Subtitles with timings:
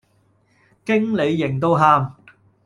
[0.83, 2.15] 經理型到喊